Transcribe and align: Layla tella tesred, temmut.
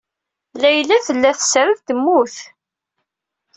Layla 0.61 0.97
tella 1.05 1.31
tesred, 1.37 1.79
temmut. 1.87 2.35